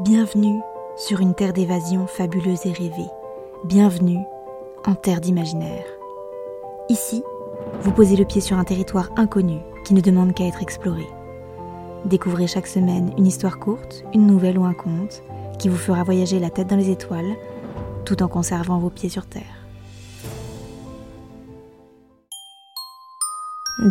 Bienvenue 0.00 0.60
sur 0.96 1.20
une 1.20 1.36
terre 1.36 1.52
d'évasion 1.52 2.08
fabuleuse 2.08 2.66
et 2.66 2.72
rêvée. 2.72 3.08
Bienvenue 3.62 4.18
en 4.84 4.96
terre 4.96 5.20
d'imaginaire. 5.20 5.84
Ici, 6.88 7.22
vous 7.80 7.92
posez 7.92 8.16
le 8.16 8.24
pied 8.24 8.40
sur 8.40 8.58
un 8.58 8.64
territoire 8.64 9.10
inconnu 9.14 9.60
qui 9.84 9.94
ne 9.94 10.00
demande 10.00 10.34
qu'à 10.34 10.46
être 10.46 10.62
exploré. 10.62 11.06
Découvrez 12.06 12.48
chaque 12.48 12.66
semaine 12.66 13.14
une 13.16 13.28
histoire 13.28 13.60
courte, 13.60 14.04
une 14.12 14.26
nouvelle 14.26 14.58
ou 14.58 14.64
un 14.64 14.74
conte 14.74 15.22
qui 15.60 15.68
vous 15.68 15.76
fera 15.76 16.02
voyager 16.02 16.40
la 16.40 16.50
tête 16.50 16.66
dans 16.66 16.76
les 16.76 16.90
étoiles 16.90 17.36
tout 18.04 18.20
en 18.20 18.26
conservant 18.26 18.80
vos 18.80 18.90
pieds 18.90 19.08
sur 19.08 19.26
terre. 19.26 19.64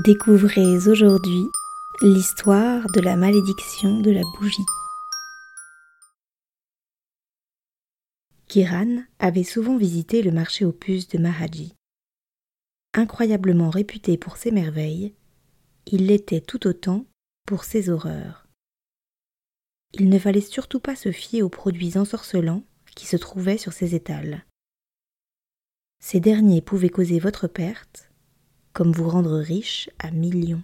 Découvrez 0.04 0.78
aujourd'hui 0.86 1.46
l'histoire 2.02 2.82
de 2.94 3.00
la 3.00 3.16
malédiction 3.16 4.02
de 4.02 4.12
la 4.12 4.22
bougie. 4.38 4.66
Kiran 8.54 9.02
avait 9.18 9.44
souvent 9.44 9.78
visité 9.78 10.22
le 10.22 10.30
marché 10.30 10.64
aux 10.64 10.72
puces 10.72 11.08
de 11.08 11.18
Mahaji. 11.18 11.74
Incroyablement 12.94 13.72
réputé 13.72 14.16
pour 14.16 14.38
ses 14.38 14.52
merveilles, 14.52 15.16
il 15.88 16.06
l'était 16.06 16.40
tout 16.40 16.68
autant 16.68 17.08
pour 17.48 17.64
ses 17.64 17.90
horreurs. 17.90 18.46
Il 19.94 20.08
ne 20.08 20.20
fallait 20.20 20.40
surtout 20.40 20.80
pas 20.80 20.96
se 20.96 21.12
fier 21.12 21.42
aux 21.42 21.50
produits 21.50 21.98
ensorcelants 21.98 22.64
qui 22.96 23.08
se 23.08 23.18
trouvaient 23.18 23.58
sur 23.58 23.74
ses 23.74 23.96
étals. 23.96 24.46
Ces 26.00 26.20
derniers 26.20 26.62
pouvaient 26.62 26.90
causer 26.90 27.18
votre 27.18 27.48
perte, 27.48 28.12
comme 28.72 28.92
vous 28.92 29.10
rendre 29.10 29.40
riche 29.40 29.90
à 29.98 30.12
millions. 30.12 30.62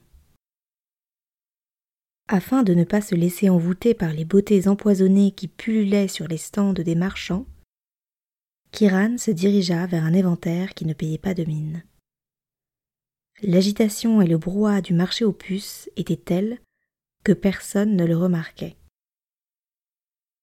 Afin 2.27 2.61
de 2.61 2.75
ne 2.75 2.83
pas 2.83 3.01
se 3.01 3.15
laisser 3.15 3.49
envoûter 3.49 3.95
par 3.95 4.13
les 4.13 4.25
beautés 4.25 4.67
empoisonnées 4.67 5.31
qui 5.31 5.47
pullulaient 5.47 6.07
sur 6.07 6.27
les 6.27 6.37
stands 6.37 6.73
des 6.73 6.93
marchands, 6.93 7.47
Kiran 8.79 9.17
se 9.17 9.31
dirigea 9.31 9.87
vers 9.87 10.05
un 10.05 10.13
éventaire 10.13 10.73
qui 10.73 10.85
ne 10.85 10.93
payait 10.93 11.17
pas 11.17 11.33
de 11.33 11.43
mine. 11.43 11.83
L'agitation 13.41 14.21
et 14.21 14.25
le 14.25 14.37
brouhaha 14.37 14.79
du 14.79 14.93
marché 14.93 15.25
aux 15.25 15.33
puces 15.33 15.89
étaient 15.97 16.15
tels 16.15 16.59
que 17.25 17.33
personne 17.33 17.97
ne 17.97 18.05
le 18.05 18.15
remarquait. 18.15 18.77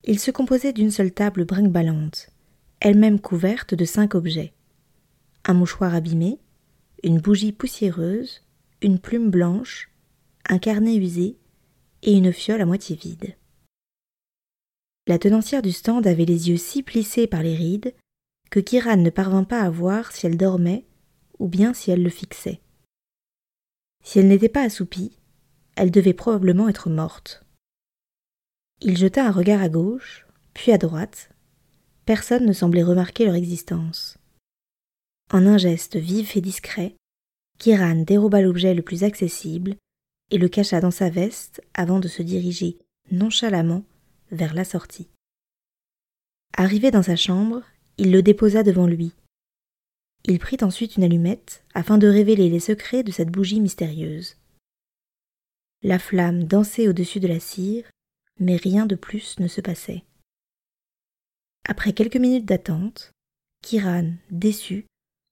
Il 0.03 0.19
se 0.19 0.29
composait 0.29 0.71
d'une 0.71 0.91
seule 0.91 1.13
table 1.13 1.45
brinque-ballante, 1.45 2.29
elle-même 2.79 3.19
couverte 3.19 3.73
de 3.73 3.85
cinq 3.85 4.13
objets 4.13 4.53
un 5.45 5.55
mouchoir 5.55 5.95
abîmé, 5.95 6.37
une 7.01 7.19
bougie 7.19 7.53
poussiéreuse, 7.53 8.43
une 8.83 8.99
plume 8.99 9.31
blanche, 9.31 9.89
un 10.47 10.59
carnet 10.59 10.95
usé 10.95 11.39
et 12.03 12.13
une 12.13 12.31
fiole 12.31 12.61
à 12.61 12.67
moitié 12.67 12.97
vide. 12.97 13.35
La 15.07 15.17
tenancière 15.17 15.63
du 15.63 15.71
stand 15.71 16.05
avait 16.05 16.25
les 16.25 16.49
yeux 16.49 16.57
si 16.57 16.83
plissés 16.83 17.25
par 17.25 17.41
les 17.41 17.55
rides 17.55 17.95
que 18.49 18.59
Kiran 18.59 18.97
ne 18.97 19.09
parvint 19.09 19.43
pas 19.43 19.61
à 19.61 19.69
voir 19.69 20.11
si 20.11 20.25
elle 20.25 20.37
dormait 20.37 20.85
ou 21.39 21.47
bien 21.47 21.73
si 21.73 21.91
elle 21.91 22.03
le 22.03 22.09
fixait. 22.09 22.61
Si 24.03 24.19
elle 24.19 24.27
n'était 24.27 24.49
pas 24.49 24.63
assoupie, 24.63 25.17
elle 25.75 25.91
devait 25.91 26.13
probablement 26.13 26.69
être 26.69 26.89
morte. 26.89 27.43
Il 28.81 28.97
jeta 28.97 29.25
un 29.25 29.31
regard 29.31 29.61
à 29.61 29.69
gauche, 29.69 30.25
puis 30.53 30.71
à 30.71 30.77
droite. 30.77 31.29
Personne 32.05 32.45
ne 32.45 32.53
semblait 32.53 32.83
remarquer 32.83 33.25
leur 33.25 33.35
existence. 33.35 34.17
En 35.31 35.45
un 35.45 35.57
geste 35.57 35.97
vif 35.97 36.37
et 36.37 36.41
discret, 36.41 36.95
Kiran 37.59 38.03
déroba 38.03 38.41
l'objet 38.41 38.73
le 38.73 38.81
plus 38.81 39.03
accessible 39.03 39.75
et 40.31 40.37
le 40.37 40.47
cacha 40.47 40.79
dans 40.79 40.91
sa 40.91 41.09
veste 41.09 41.61
avant 41.73 41.99
de 41.99 42.07
se 42.07 42.21
diriger 42.21 42.77
nonchalamment 43.11 43.83
vers 44.31 44.53
la 44.53 44.63
sortie. 44.63 45.09
Arrivé 46.55 46.91
dans 46.91 47.03
sa 47.03 47.15
chambre, 47.15 47.63
il 47.97 48.11
le 48.11 48.21
déposa 48.21 48.63
devant 48.63 48.87
lui. 48.87 49.13
Il 50.25 50.39
prit 50.39 50.57
ensuite 50.61 50.97
une 50.97 51.03
allumette 51.03 51.63
afin 51.73 51.97
de 51.97 52.07
révéler 52.07 52.49
les 52.49 52.59
secrets 52.59 53.03
de 53.03 53.11
cette 53.11 53.29
bougie 53.29 53.61
mystérieuse. 53.61 54.37
La 55.83 55.99
flamme 55.99 56.43
dansait 56.43 56.87
au-dessus 56.87 57.19
de 57.19 57.27
la 57.27 57.39
cire, 57.39 57.89
mais 58.39 58.55
rien 58.55 58.85
de 58.85 58.95
plus 58.95 59.39
ne 59.39 59.47
se 59.47 59.61
passait. 59.61 60.03
Après 61.67 61.93
quelques 61.93 62.17
minutes 62.17 62.45
d'attente, 62.45 63.11
Kiran, 63.63 64.13
déçu, 64.31 64.85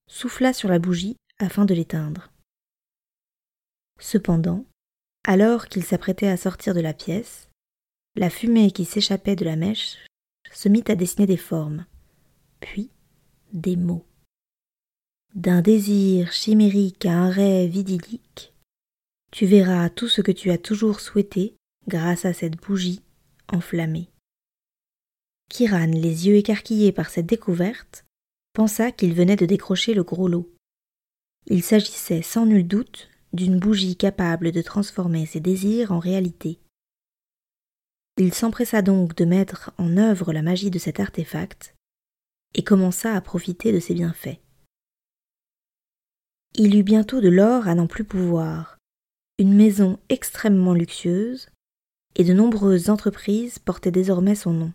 souffla 0.08 0.54
sur 0.54 0.70
la 0.70 0.80
bougie 0.80 1.18
afin 1.40 1.66
de 1.66 1.74
l'éteindre. 1.74 2.32
Cependant, 4.00 4.66
alors 5.24 5.68
qu'il 5.68 5.84
s'apprêtait 5.84 6.28
à 6.28 6.38
sortir 6.38 6.74
de 6.74 6.82
la 6.82 6.94
pièce, 6.94 7.50
la 8.16 8.30
fumée 8.30 8.72
qui 8.72 8.86
s'échappait 8.86 9.36
de 9.36 9.46
la 9.46 9.56
mèche 9.56 9.98
se 10.52 10.70
mit 10.70 10.84
à 10.88 10.96
dessiner 10.96 11.26
des 11.26 11.38
formes 11.38 11.86
puis 12.60 12.90
des 13.54 13.76
mots. 13.76 14.06
D'un 15.34 15.62
désir 15.62 16.32
chimérique 16.32 17.06
à 17.06 17.14
un 17.14 17.30
rêve 17.30 17.76
idyllique, 17.76 18.54
tu 19.32 19.46
verras 19.46 19.90
tout 19.90 20.08
ce 20.08 20.22
que 20.22 20.32
tu 20.32 20.50
as 20.52 20.58
toujours 20.58 21.00
souhaité 21.00 21.56
grâce 21.88 22.26
à 22.26 22.34
cette 22.34 22.56
bougie 22.56 23.02
enflammée. 23.52 24.10
Kiran, 25.50 25.88
les 25.88 26.28
yeux 26.28 26.36
écarquillés 26.36 26.92
par 26.92 27.10
cette 27.10 27.26
découverte, 27.26 28.06
pensa 28.54 28.92
qu'il 28.92 29.14
venait 29.14 29.36
de 29.36 29.46
décrocher 29.46 29.94
le 29.94 30.04
gros 30.04 30.28
lot. 30.28 30.52
Il 31.48 31.62
s'agissait 31.62 32.22
sans 32.22 32.46
nul 32.46 32.68
doute 32.68 33.10
d'une 33.34 33.60
bougie 33.60 33.98
capable 33.98 34.52
de 34.52 34.62
transformer 34.62 35.26
ses 35.26 35.42
désirs 35.42 35.92
en 35.92 36.00
réalité. 36.00 36.60
Il 38.18 38.34
s'empressa 38.34 38.82
donc 38.82 39.16
de 39.16 39.26
mettre 39.26 39.74
en 39.78 39.98
œuvre 39.98 40.32
la 40.32 40.42
magie 40.42 40.72
de 40.72 40.80
cet 40.80 41.00
artefact 41.02 41.75
et 42.56 42.64
commença 42.64 43.14
à 43.14 43.22
profiter 43.22 43.72
de 43.72 43.80
ses 43.80 43.94
bienfaits. 43.94 44.40
Il 46.56 46.76
eut 46.76 46.84
bientôt 46.84 47.20
de 47.20 47.28
l'or 47.28 47.68
à 47.68 47.76
n'en 47.76 47.86
plus 47.86 48.06
pouvoir, 48.06 48.78
une 49.38 49.54
maison 49.54 50.00
extrêmement 50.08 50.74
luxueuse, 50.74 51.50
et 52.16 52.24
de 52.24 52.34
nombreuses 52.34 52.90
entreprises 52.90 53.60
portaient 53.60 53.92
désormais 53.92 54.36
son 54.36 54.54
nom. 54.54 54.74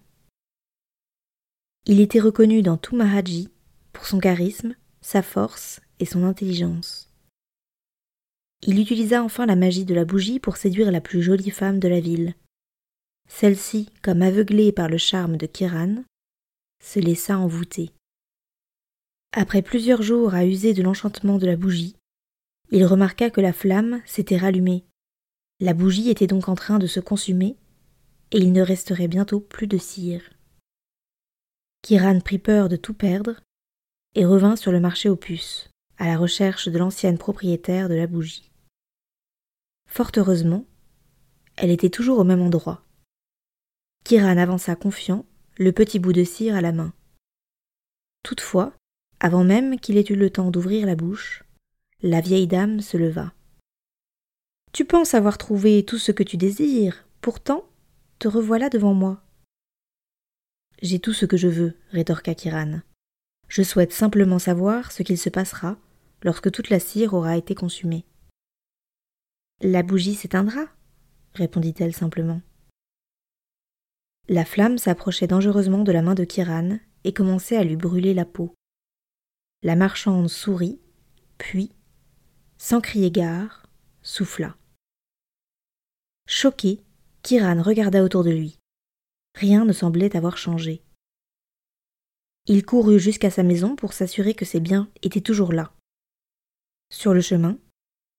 Il 1.87 2.01
était 2.01 2.21
reconnu 2.21 2.61
dans 2.61 2.77
tout 2.77 2.95
Mahaji 2.95 3.49
pour 3.95 4.07
son 4.07 4.21
charisme, 4.21 4.75
sa 5.01 5.23
force 5.23 5.81
et 5.99 6.05
son 6.05 6.25
intelligence. 6.25 7.11
Il 8.67 8.79
utilisa 8.79 9.25
enfin 9.25 9.47
la 9.47 9.57
magie 9.57 9.87
de 9.87 9.95
la 9.95 10.05
bougie 10.05 10.39
pour 10.39 10.59
séduire 10.59 10.91
la 10.91 11.01
plus 11.01 11.23
jolie 11.23 11.51
femme 11.51 11.79
de 11.79 11.89
la 11.89 12.01
ville. 12.01 12.35
Celle-ci, 13.27 13.89
comme 14.03 14.21
aveuglée 14.21 14.71
par 14.71 14.91
le 14.91 14.99
charme 14.99 15.39
de 15.39 15.47
Kiran, 15.47 16.05
se 16.81 16.99
laissa 16.99 17.39
envoûter. 17.39 17.91
Après 19.33 19.63
plusieurs 19.63 20.03
jours 20.03 20.35
à 20.35 20.45
user 20.45 20.75
de 20.75 20.83
l'enchantement 20.83 21.39
de 21.39 21.47
la 21.47 21.57
bougie, 21.57 21.97
il 22.71 22.85
remarqua 22.85 23.31
que 23.31 23.41
la 23.41 23.53
flamme 23.53 24.03
s'était 24.07 24.37
rallumée. 24.37 24.85
La 25.61 25.75
bougie 25.75 26.11
était 26.11 26.27
donc 26.27 26.49
en 26.49 26.55
train 26.55 26.79
de 26.79 26.87
se 26.87 27.01
consumer, 27.01 27.57
et 28.33 28.39
il 28.39 28.53
ne 28.53 28.63
resterait 28.63 29.09
bientôt 29.09 29.41
plus 29.41 29.67
de 29.67 29.79
cire. 29.79 30.23
Kiran 31.83 32.21
prit 32.21 32.39
peur 32.39 32.69
de 32.69 32.77
tout 32.77 32.95
perdre 32.95 33.41
et 34.15 34.25
revint 34.25 34.57
sur 34.57 34.73
le 34.73 34.81
marché 34.81 35.09
aux 35.09 35.17
puces, 35.17 35.71
à 35.99 36.07
la 36.07 36.17
recherche 36.17 36.69
de 36.69 36.79
l'ancienne 36.79 37.19
propriétaire 37.19 37.89
de 37.89 37.95
la 37.95 38.07
bougie. 38.07 38.51
Fort 39.87 40.13
heureusement, 40.17 40.65
elle 41.57 41.71
était 41.71 41.91
toujours 41.91 42.19
au 42.19 42.25
même 42.25 42.41
endroit. 42.41 42.85
Kiran 44.05 44.39
avança 44.39 44.77
confiant 44.77 45.27
le 45.61 45.73
petit 45.73 45.99
bout 45.99 46.15
de 46.15 46.25
cire 46.25 46.57
à 46.57 46.63
la 46.63 46.73
main. 46.73 46.95
Toutefois, 48.23 48.73
avant 49.21 49.45
même 49.45 49.79
qu'il 49.79 49.99
ait 49.99 50.07
eu 50.09 50.17
le 50.17 50.31
temps 50.31 50.51
d'ouvrir 50.51 50.87
la 50.87 50.97
bouche, 50.97 51.45
la 52.01 52.23
vieille 52.23 52.47
dame 52.47 52.81
se 52.81 52.97
leva. 52.97 53.35
Tu 54.73 54.87
penses 54.87 55.13
avoir 55.13 55.37
trouvé 55.37 55.85
tout 55.85 55.99
ce 55.99 56.13
que 56.13 56.23
tu 56.23 56.39
désires, 56.39 57.07
pourtant 57.21 57.69
te 58.19 58.27
revoilà 58.27 58.71
devant 58.71 58.95
moi. 58.95 59.23
J'ai 60.81 60.99
tout 60.99 61.13
ce 61.13 61.27
que 61.27 61.37
je 61.37 61.49
veux, 61.49 61.75
rétorqua 61.91 62.35
Kiran. 62.35 62.81
Je 63.49 63.63
souhaite 63.63 63.93
simplement 63.93 64.39
savoir 64.39 64.91
ce 64.93 65.03
qu'il 65.03 65.19
se 65.19 65.29
passera 65.29 65.77
lorsque 66.23 66.51
toute 66.51 66.71
la 66.71 66.81
cire 66.81 67.13
aura 67.13 67.37
été 67.37 67.55
consumée. 67.55 68.07
La 69.61 69.83
bougie 69.83 70.15
s'éteindra, 70.15 70.69
répondit-elle 71.35 71.95
simplement. 71.95 72.41
La 74.33 74.45
flamme 74.45 74.79
s'approchait 74.79 75.27
dangereusement 75.27 75.83
de 75.83 75.91
la 75.91 76.03
main 76.03 76.15
de 76.15 76.23
Kiran 76.23 76.79
et 77.03 77.13
commençait 77.13 77.57
à 77.57 77.65
lui 77.65 77.75
brûler 77.75 78.15
la 78.15 78.25
peau. 78.25 78.55
La 79.65 79.75
marchande 79.75 80.29
sourit, 80.29 80.81
puis, 81.37 81.73
sans 82.57 82.81
crier 82.81 83.11
gare, 83.11 83.67
souffla. 84.03 84.57
Choqué, 86.29 86.81
Kiran 87.23 87.61
regarda 87.61 88.05
autour 88.05 88.23
de 88.23 88.31
lui. 88.31 88.57
Rien 89.35 89.65
ne 89.65 89.73
semblait 89.73 90.15
avoir 90.15 90.39
changé. 90.39 90.85
Il 92.47 92.65
courut 92.65 93.01
jusqu'à 93.01 93.33
sa 93.33 93.43
maison 93.43 93.75
pour 93.75 93.93
s'assurer 93.93 94.35
que 94.35 94.45
ses 94.45 94.61
biens 94.61 94.89
étaient 95.03 95.21
toujours 95.21 95.53
là. 95.53 95.73
Sur 96.89 97.15
le 97.15 97.21
chemin, 97.21 97.59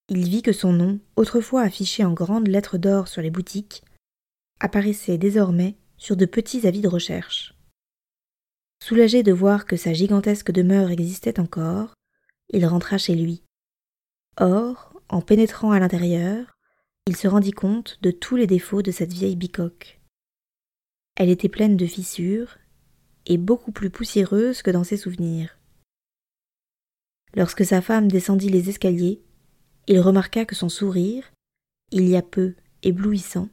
il 0.09 0.27
vit 0.27 0.41
que 0.41 0.51
son 0.51 0.73
nom, 0.73 0.99
autrefois 1.15 1.61
affiché 1.61 2.03
en 2.03 2.11
grandes 2.11 2.49
lettres 2.49 2.77
d'or 2.77 3.07
sur 3.07 3.21
les 3.21 3.31
boutiques, 3.31 3.85
apparaissait 4.59 5.17
désormais 5.17 5.77
sur 6.01 6.17
de 6.17 6.25
petits 6.25 6.65
avis 6.65 6.81
de 6.81 6.87
recherche. 6.87 7.53
Soulagé 8.83 9.21
de 9.21 9.31
voir 9.31 9.67
que 9.67 9.77
sa 9.77 9.93
gigantesque 9.93 10.51
demeure 10.51 10.89
existait 10.89 11.39
encore, 11.39 11.93
il 12.49 12.65
rentra 12.65 12.97
chez 12.97 13.13
lui. 13.13 13.43
Or, 14.37 14.99
en 15.09 15.21
pénétrant 15.21 15.71
à 15.71 15.79
l'intérieur, 15.79 16.57
il 17.05 17.15
se 17.15 17.27
rendit 17.27 17.51
compte 17.51 17.99
de 18.01 18.09
tous 18.09 18.35
les 18.35 18.47
défauts 18.47 18.81
de 18.81 18.89
cette 18.89 19.13
vieille 19.13 19.35
bicoque. 19.35 20.01
Elle 21.15 21.29
était 21.29 21.49
pleine 21.49 21.77
de 21.77 21.85
fissures 21.85 22.57
et 23.27 23.37
beaucoup 23.37 23.71
plus 23.71 23.91
poussiéreuse 23.91 24.63
que 24.63 24.71
dans 24.71 24.83
ses 24.83 24.97
souvenirs. 24.97 25.59
Lorsque 27.35 27.63
sa 27.63 27.79
femme 27.79 28.07
descendit 28.07 28.49
les 28.49 28.69
escaliers, 28.69 29.21
il 29.85 29.99
remarqua 29.99 30.45
que 30.45 30.55
son 30.55 30.69
sourire, 30.69 31.31
il 31.91 32.09
y 32.09 32.15
a 32.15 32.23
peu 32.23 32.55
éblouissant, 32.81 33.49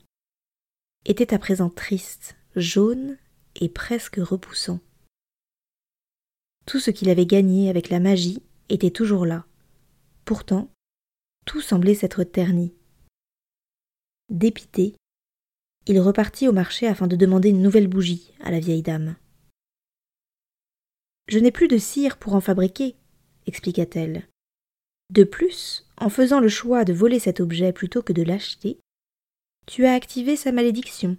était 1.05 1.35
à 1.35 1.39
présent 1.39 1.69
triste, 1.69 2.38
jaune 2.59 3.17
et 3.57 3.69
presque 3.69 4.17
repoussant. 4.17 4.81
Tout 6.67 6.81
ce 6.81 6.91
qu'il 6.91 7.11
avait 7.11 7.27
gagné 7.27 7.71
avec 7.71 7.89
la 7.89 8.01
magie 8.01 8.43
était 8.69 8.91
toujours 8.91 9.25
là. 9.25 9.47
Pourtant, 10.25 10.71
tout 11.47 11.61
semblait 11.61 11.95
s'être 11.95 12.25
terni. 12.25 12.75
Dépité, 14.29 14.95
il 15.87 15.99
repartit 16.01 16.47
au 16.49 16.53
marché 16.53 16.87
afin 16.87 17.07
de 17.07 17.17
demander 17.17 17.49
une 17.49 17.63
nouvelle 17.63 17.89
bougie 17.89 18.35
à 18.41 18.51
la 18.51 18.61
vieille 18.61 18.83
dame. 18.83 19.17
Je 21.29 21.39
n'ai 21.39 21.51
plus 21.51 21.69
de 21.69 21.79
cire 21.79 22.19
pour 22.19 22.35
en 22.35 22.41
fabriquer, 22.41 22.97
expliqua-t-elle. 23.47 24.29
De 25.11 25.25
plus, 25.25 25.87
en 25.97 26.11
faisant 26.11 26.41
le 26.41 26.49
choix 26.49 26.85
de 26.85 26.93
voler 26.93 27.19
cet 27.19 27.41
objet 27.41 27.73
plutôt 27.73 28.03
que 28.03 28.13
de 28.13 28.23
l'acheter, 28.23 28.79
tu 29.67 29.87
as 29.87 29.95
activé 29.95 30.37
sa 30.37 30.53
malédiction. 30.53 31.17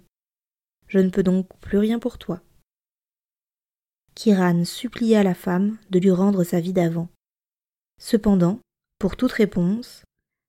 Je 0.90 0.98
ne 0.98 1.08
peux 1.08 1.22
donc 1.22 1.48
plus 1.60 1.78
rien 1.78 2.00
pour 2.00 2.18
toi. 2.18 2.42
Kiran 4.16 4.64
supplia 4.64 5.22
la 5.22 5.34
femme 5.34 5.78
de 5.90 6.00
lui 6.00 6.10
rendre 6.10 6.42
sa 6.42 6.58
vie 6.58 6.72
d'avant. 6.72 7.08
Cependant, 7.98 8.58
pour 8.98 9.16
toute 9.16 9.30
réponse, 9.30 10.02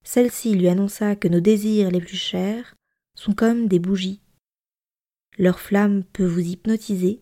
celle-ci 0.03 0.55
lui 0.55 0.67
annonça 0.67 1.15
que 1.15 1.27
nos 1.27 1.41
désirs 1.41 1.91
les 1.91 2.01
plus 2.01 2.17
chers 2.17 2.75
sont 3.15 3.33
comme 3.33 3.67
des 3.67 3.77
bougies. 3.77 4.19
Leur 5.38 5.59
flamme 5.59 6.03
peut 6.05 6.25
vous 6.25 6.39
hypnotiser, 6.39 7.21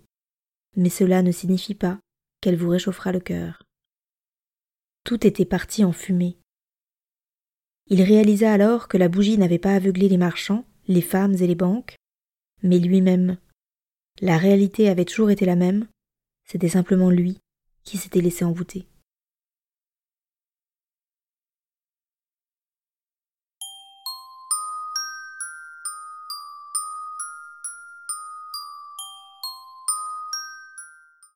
mais 0.77 0.89
cela 0.89 1.21
ne 1.21 1.33
signifie 1.33 1.75
pas 1.75 1.99
qu'elle 2.39 2.55
vous 2.55 2.69
réchauffera 2.69 3.11
le 3.11 3.19
cœur. 3.19 3.63
Tout 5.03 5.27
était 5.27 5.45
parti 5.45 5.83
en 5.83 5.91
fumée. 5.91 6.37
Il 7.87 8.01
réalisa 8.01 8.53
alors 8.53 8.87
que 8.87 8.97
la 8.97 9.09
bougie 9.09 9.37
n'avait 9.37 9.59
pas 9.59 9.75
aveuglé 9.75 10.07
les 10.07 10.17
marchands, 10.17 10.65
les 10.87 11.01
femmes 11.01 11.33
et 11.33 11.47
les 11.47 11.55
banques, 11.55 11.95
mais 12.63 12.79
lui-même. 12.79 13.37
La 14.21 14.37
réalité 14.37 14.89
avait 14.89 15.05
toujours 15.05 15.29
été 15.29 15.45
la 15.45 15.55
même, 15.55 15.87
c'était 16.45 16.69
simplement 16.69 17.09
lui 17.09 17.39
qui 17.83 17.97
s'était 17.97 18.21
laissé 18.21 18.43
envoûter. 18.43 18.85